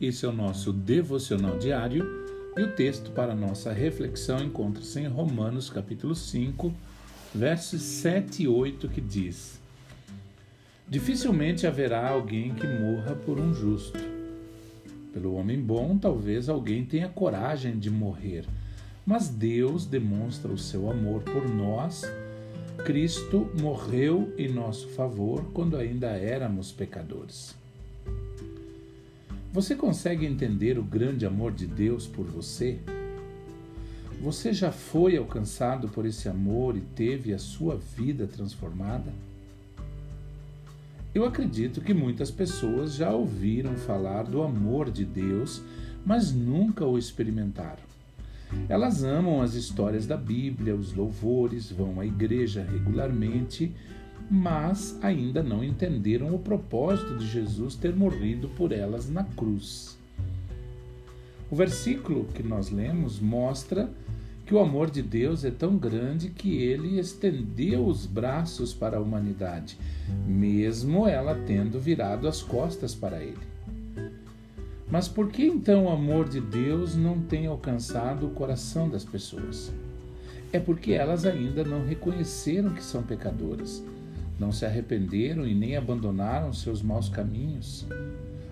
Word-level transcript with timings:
esse 0.00 0.24
é 0.24 0.28
o 0.28 0.32
nosso 0.32 0.72
devocional 0.72 1.58
diário 1.58 2.02
e 2.56 2.62
o 2.62 2.72
texto 2.74 3.10
para 3.10 3.34
nossa 3.34 3.70
reflexão 3.74 4.42
encontra-se 4.42 5.00
em 5.00 5.06
Romanos 5.06 5.68
capítulo 5.68 6.14
5, 6.14 6.72
versos 7.34 7.82
7 7.82 8.44
e 8.44 8.48
8, 8.48 8.88
que 8.88 9.02
diz: 9.02 9.60
Dificilmente 10.88 11.66
haverá 11.66 12.08
alguém 12.08 12.54
que 12.54 12.66
morra 12.66 13.14
por 13.14 13.38
um 13.38 13.52
justo. 13.52 13.98
Pelo 15.12 15.34
homem 15.34 15.60
bom, 15.60 15.98
talvez 15.98 16.48
alguém 16.48 16.86
tenha 16.86 17.10
coragem 17.10 17.78
de 17.78 17.90
morrer, 17.90 18.46
mas 19.04 19.28
Deus 19.28 19.84
demonstra 19.84 20.50
o 20.50 20.56
seu 20.56 20.90
amor 20.90 21.20
por 21.20 21.46
nós. 21.46 22.02
Cristo 22.78 23.50
morreu 23.60 24.32
em 24.38 24.48
nosso 24.48 24.88
favor 24.88 25.44
quando 25.52 25.76
ainda 25.76 26.06
éramos 26.06 26.72
pecadores. 26.72 27.57
Você 29.58 29.74
consegue 29.74 30.24
entender 30.24 30.78
o 30.78 30.84
grande 30.84 31.26
amor 31.26 31.50
de 31.50 31.66
Deus 31.66 32.06
por 32.06 32.24
você? 32.24 32.78
Você 34.22 34.52
já 34.52 34.70
foi 34.70 35.16
alcançado 35.16 35.88
por 35.88 36.06
esse 36.06 36.28
amor 36.28 36.76
e 36.76 36.80
teve 36.80 37.34
a 37.34 37.40
sua 37.40 37.76
vida 37.76 38.28
transformada? 38.28 39.12
Eu 41.12 41.24
acredito 41.24 41.80
que 41.80 41.92
muitas 41.92 42.30
pessoas 42.30 42.94
já 42.94 43.10
ouviram 43.10 43.74
falar 43.74 44.22
do 44.22 44.44
amor 44.44 44.92
de 44.92 45.04
Deus, 45.04 45.60
mas 46.06 46.32
nunca 46.32 46.86
o 46.86 46.96
experimentaram. 46.96 47.82
Elas 48.68 49.02
amam 49.02 49.42
as 49.42 49.54
histórias 49.54 50.06
da 50.06 50.16
Bíblia, 50.16 50.76
os 50.76 50.94
louvores, 50.94 51.68
vão 51.68 51.98
à 51.98 52.06
igreja 52.06 52.62
regularmente, 52.62 53.74
mas 54.30 54.98
ainda 55.02 55.42
não 55.42 55.64
entenderam 55.64 56.34
o 56.34 56.38
propósito 56.38 57.16
de 57.16 57.26
Jesus 57.26 57.74
ter 57.74 57.94
morrido 57.94 58.48
por 58.50 58.72
elas 58.72 59.08
na 59.08 59.24
cruz. 59.24 59.96
O 61.50 61.56
versículo 61.56 62.26
que 62.34 62.42
nós 62.42 62.70
lemos 62.70 63.18
mostra 63.18 63.90
que 64.44 64.54
o 64.54 64.58
amor 64.58 64.90
de 64.90 65.02
Deus 65.02 65.44
é 65.44 65.50
tão 65.50 65.76
grande 65.76 66.30
que 66.30 66.56
ele 66.62 66.98
estendeu 66.98 67.86
os 67.86 68.06
braços 68.06 68.72
para 68.74 68.96
a 68.96 69.00
humanidade, 69.00 69.78
mesmo 70.26 71.06
ela 71.06 71.34
tendo 71.46 71.78
virado 71.78 72.28
as 72.28 72.42
costas 72.42 72.94
para 72.94 73.22
ele. 73.22 73.38
Mas 74.90 75.06
por 75.06 75.30
que 75.30 75.44
então 75.44 75.84
o 75.84 75.90
amor 75.90 76.28
de 76.28 76.40
Deus 76.40 76.96
não 76.96 77.20
tem 77.20 77.46
alcançado 77.46 78.26
o 78.26 78.30
coração 78.30 78.88
das 78.88 79.04
pessoas? 79.04 79.70
É 80.50 80.58
porque 80.58 80.92
elas 80.92 81.26
ainda 81.26 81.62
não 81.62 81.84
reconheceram 81.84 82.70
que 82.70 82.82
são 82.82 83.02
pecadoras, 83.02 83.84
não 84.38 84.52
se 84.52 84.64
arrependeram 84.64 85.46
e 85.46 85.54
nem 85.54 85.76
abandonaram 85.76 86.52
seus 86.52 86.82
maus 86.82 87.08
caminhos. 87.08 87.86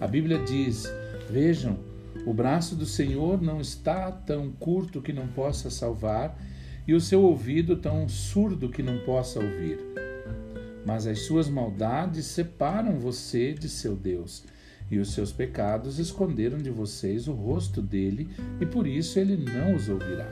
A 0.00 0.06
Bíblia 0.06 0.38
diz: 0.44 0.90
Vejam, 1.30 1.78
o 2.26 2.32
braço 2.32 2.74
do 2.74 2.86
Senhor 2.86 3.40
não 3.40 3.60
está 3.60 4.10
tão 4.10 4.50
curto 4.50 5.00
que 5.00 5.12
não 5.12 5.28
possa 5.28 5.70
salvar, 5.70 6.38
e 6.86 6.94
o 6.94 7.00
seu 7.00 7.22
ouvido 7.22 7.76
tão 7.76 8.08
surdo 8.08 8.68
que 8.68 8.82
não 8.82 8.98
possa 9.00 9.38
ouvir. 9.38 9.78
Mas 10.84 11.06
as 11.06 11.20
suas 11.20 11.48
maldades 11.48 12.26
separam 12.26 12.98
você 12.98 13.52
de 13.52 13.68
seu 13.68 13.94
Deus, 13.94 14.42
e 14.90 14.98
os 14.98 15.12
seus 15.12 15.32
pecados 15.32 15.98
esconderam 15.98 16.58
de 16.58 16.70
vocês 16.70 17.28
o 17.28 17.32
rosto 17.32 17.82
dele, 17.82 18.28
e 18.60 18.66
por 18.66 18.86
isso 18.86 19.18
ele 19.18 19.36
não 19.36 19.76
os 19.76 19.88
ouvirá. 19.88 20.26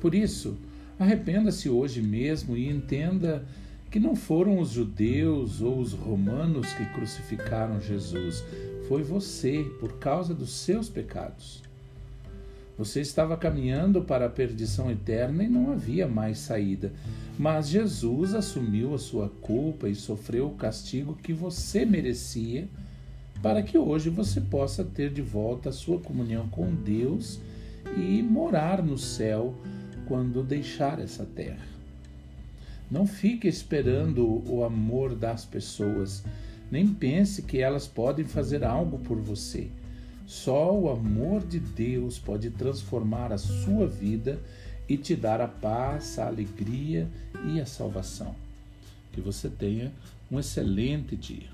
Por 0.00 0.14
isso, 0.14 0.58
arrependa-se 0.98 1.68
hoje 1.68 2.00
mesmo 2.00 2.56
e 2.56 2.68
entenda 2.68 3.44
que 3.90 4.00
não 4.00 4.16
foram 4.16 4.58
os 4.58 4.70
judeus 4.70 5.60
ou 5.60 5.78
os 5.78 5.92
romanos 5.92 6.72
que 6.72 6.84
crucificaram 6.86 7.80
Jesus, 7.80 8.44
foi 8.88 9.02
você 9.02 9.64
por 9.78 9.98
causa 9.98 10.34
dos 10.34 10.50
seus 10.50 10.88
pecados. 10.88 11.62
Você 12.76 13.00
estava 13.00 13.36
caminhando 13.36 14.02
para 14.02 14.26
a 14.26 14.28
perdição 14.28 14.90
eterna 14.90 15.44
e 15.44 15.48
não 15.48 15.70
havia 15.70 16.08
mais 16.08 16.38
saída. 16.38 16.92
Mas 17.38 17.68
Jesus 17.68 18.34
assumiu 18.34 18.94
a 18.94 18.98
sua 18.98 19.28
culpa 19.28 19.88
e 19.88 19.94
sofreu 19.94 20.48
o 20.48 20.56
castigo 20.56 21.16
que 21.22 21.32
você 21.32 21.84
merecia, 21.84 22.68
para 23.40 23.62
que 23.62 23.78
hoje 23.78 24.10
você 24.10 24.40
possa 24.40 24.82
ter 24.82 25.12
de 25.12 25.22
volta 25.22 25.68
a 25.68 25.72
sua 25.72 26.00
comunhão 26.00 26.48
com 26.48 26.74
Deus 26.74 27.38
e 27.96 28.20
morar 28.22 28.82
no 28.82 28.98
céu 28.98 29.54
quando 30.06 30.42
deixar 30.42 31.00
essa 31.00 31.24
terra. 31.24 31.66
Não 32.90 33.06
fique 33.06 33.48
esperando 33.48 34.42
o 34.50 34.62
amor 34.64 35.14
das 35.14 35.44
pessoas 35.44 36.22
nem 36.70 36.88
pense 36.88 37.42
que 37.42 37.58
elas 37.58 37.86
podem 37.86 38.24
fazer 38.24 38.64
algo 38.64 38.98
por 38.98 39.18
você. 39.18 39.68
Só 40.26 40.74
o 40.76 40.90
amor 40.90 41.46
de 41.46 41.60
Deus 41.60 42.18
pode 42.18 42.50
transformar 42.50 43.32
a 43.32 43.38
sua 43.38 43.86
vida 43.86 44.40
e 44.88 44.96
te 44.96 45.14
dar 45.14 45.40
a 45.40 45.48
paz, 45.48 46.18
a 46.18 46.26
alegria 46.26 47.08
e 47.46 47.60
a 47.60 47.66
salvação. 47.66 48.34
Que 49.12 49.20
você 49.20 49.48
tenha 49.48 49.92
um 50.30 50.38
excelente 50.38 51.14
dia. 51.14 51.48